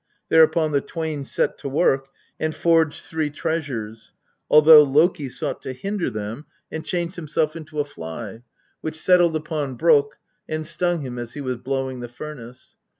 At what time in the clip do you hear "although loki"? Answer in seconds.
4.49-5.29